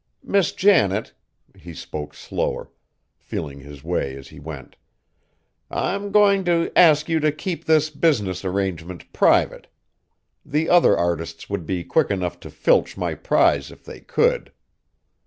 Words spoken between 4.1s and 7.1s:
as he went, "I'm going to ask